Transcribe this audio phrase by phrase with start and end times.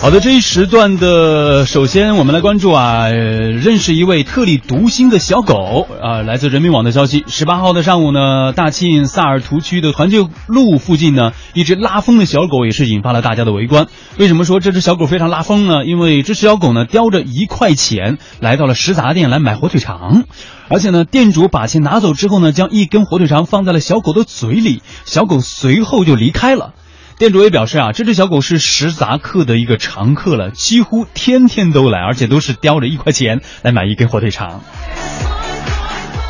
[0.00, 6.22] 好的，这一时段的，首先我们来关注啊，认识一位特立独行的小狗啊。
[6.22, 13.88] 来自人民网的消息，十八号的上午呢，大庆萨尔图区的团结路附近呢，一只拉风的小狗也是引发了大家的围观。
[14.16, 15.84] 为什么说这只小狗非常拉风呢？
[15.84, 20.24] 因为这只小狗呢，叼着一块钱来到了食杂店来买火腿肠，
[20.70, 26.72] 而且呢，店主把钱拿走之后呢，将一根火腿肠放在了小狗的嘴里，小狗随后就离开了。
[27.20, 34.62] 店主也表示啊，这只小狗是食杂客的一个常客了，几乎天天都来，而且都是叼着一块钱来买一根火腿肠。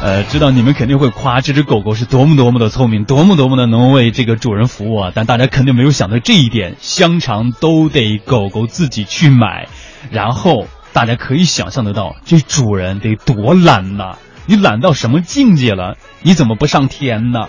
[0.03, 9.69] 呃，知道你们肯定会夸这只狗狗是多么多么的聪明，多么多么的能为这个主人服务啊，但大家肯定没有想到这一点，香肠都得狗狗自己去买，
[10.11, 14.17] 然后大家可以想象得到，这主人得多懒呐！
[14.47, 15.97] 你懒到什么境界了？
[16.22, 17.47] 你怎么不上天呢？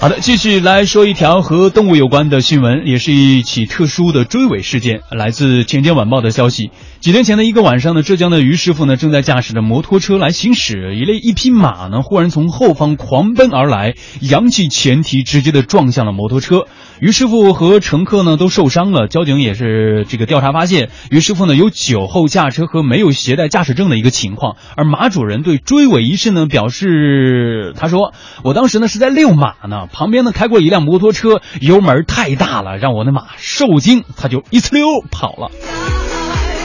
[0.00, 5.00] 好的，继续来说一条和动物有关的新闻，也是一起特殊的追尾事件。
[5.10, 16.66] 来自《钱江晚报》的消息，几天前的一个晚上呢，浙江的于师傅呢正在驾驶着摩托车来行驶，一类一匹马呢忽然从后方狂奔而来，扬起前蹄，直接的撞向了摩托车。
[17.00, 35.50] 于师傅和乘客呢都受伤了，交警也是这个调查发现，于师傅呢有酒后驾车和没有携带驾驶证的一个情况，而马主人对追尾一事呢表示，他说我当时呢是在遛马呢，旁边呢开过一辆摩托车，油门太大了，让我的马受惊，他就一呲溜跑了。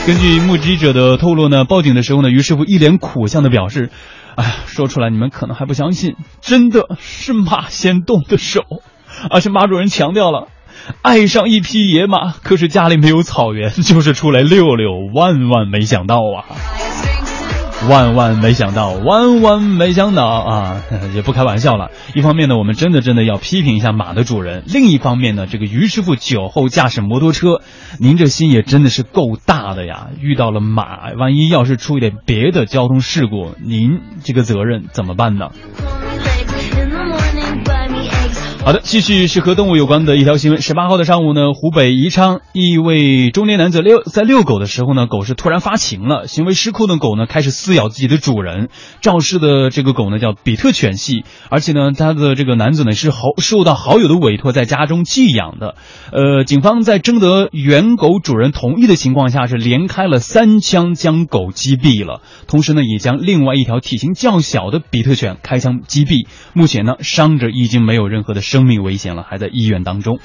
[0.06, 3.90] 根据目击者的透露呢，报警的时候呢，于师傅一脸苦相的表示，
[4.36, 8.62] 哎呀，说出来你们可能还不相信，真的是马先动的手。
[9.30, 10.50] 而且马主任强调了，
[11.02, 14.92] 爱上一匹野马，可是家里没有草原，就是出来溜溜。
[15.14, 16.44] 万万没想到啊！
[17.90, 20.82] 万万没想到，万万没想到啊！
[21.14, 21.92] 也不开玩笑了。
[22.16, 27.62] 一方面呢，我们真的真的要批评一下马的主人；另一方面呢，这个于师傅酒后驾驶摩托车，
[28.00, 30.08] 您这心也真的是够大的呀！
[30.22, 35.50] 遇到了马，万一要是出一点别的交通事故，您这个责任怎么办呢？
[38.66, 40.62] 好的，继续是和动物有关的一条新闻。
[40.62, 48.70] 十八号的上午呢，湖北宜昌一位中年男子遛在遛狗的时候呢，狗是突然发情了，行为失控的狗呢开始撕咬自己的主人。
[49.02, 55.76] 肇事的这个狗呢叫比特犬系，而且呢，他的这个男子呢是好受到好友的委托在家中寄养的。
[56.14, 66.28] 呃，警方在征得原狗主人同意的情况下，是连开了三枪将狗击毙了，同时呢也将另外一条体型较小的比特犬开枪击毙。
[66.54, 68.42] 目前呢，伤者已经没有任何的。
[68.54, 70.20] 生命危险了，还在医院当中。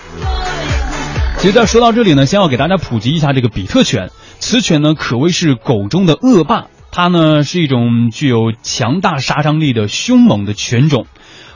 [1.39, 4.11] 其实，在说到这里呢，先要给大家普及一下这个比特犬。
[4.39, 11.07] 此犬呢，可谓是狗中的恶霸，它呢是一种具有强大杀伤力的凶猛的犬种。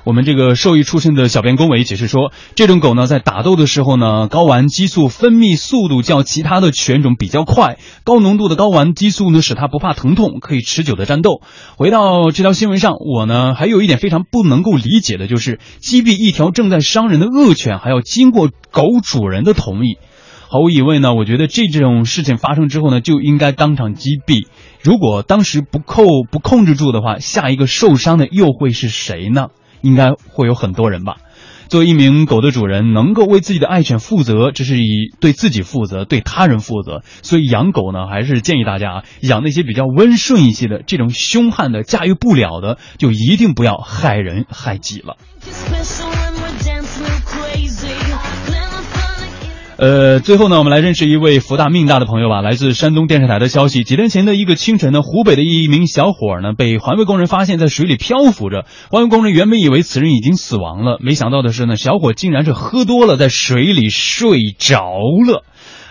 [0.05, 11.41] 我们这个兽医出身的小编龚伟解释说，这种狗呢，在打斗的时候呢，睾丸激素分泌速度较其他的犬种比较快，高浓度的睾丸激素呢，使它不怕疼痛，可以持久的战斗。
[11.77, 19.99] 回到这条新闻上，我呢还有一点非常不能够理解的就是，击毙一条正在伤人的恶犬，还要经过狗主人的同意。
[20.49, 24.49] 毫无疑问呢，我觉得这种事情发生之后呢，就应该当场击毙。
[24.83, 29.47] 如果当时不扣不控制住的话，下一个受伤的又会是谁呢？
[29.83, 31.17] 应该会有很多人吧。
[31.69, 37.03] 作为一名狗的主人，能够为自己的爱犬负责，这是以对自己负责，对他人负责。
[37.23, 40.83] 所以养狗呢，还是建议大家啊，养那些比较温顺一些的。
[40.87, 45.17] 这种凶悍的、驾驭不了的，就一定不要害人害己了。
[49.83, 52.41] 呃，最后呢，我们来认识一位福大命大的朋友吧。
[52.41, 58.65] 来自山东电视台的消息，几天前的一个清晨呢，湖北的一名小伙呢，被环卫工人发现在水里漂浮着。
[58.93, 64.85] 环卫工人原本以为此人已经死亡了，没想到的是呢，小伙竟然是喝多了，在水里睡着
[65.27, 65.43] 了。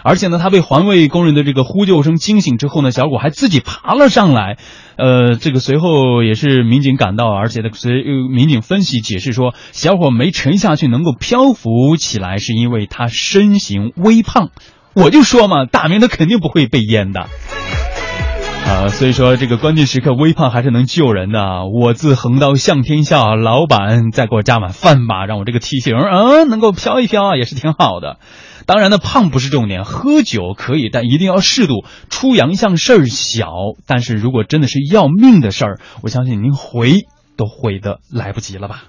[0.04, 4.58] 而且呢，他被环卫工人的这个呼救声惊醒之后呢，小伙还自己爬了上来。
[4.98, 14.50] 呃，这个随后也是民警赶到，而且呢，随民警分析解释说，小伙没沉下去能够漂浮起来，是因为他身形微胖。
[14.94, 17.22] 我就说嘛，大明他肯定不会被淹的。
[18.68, 21.66] 啊，所以说这个关键时刻微胖还是能救人的。
[21.66, 28.18] 我自横刀向天下，老板再给我加碗饭吧，让我这个体型啊能够飘一飘也是挺好的。
[28.66, 31.86] 当然呢，胖不是重点，喝酒可以，但一定要适度。
[32.10, 33.48] 出洋相事儿小，
[33.86, 37.06] 但是如果真的是要命的事儿，我相信您回
[37.38, 38.84] 都回的来不及了吧。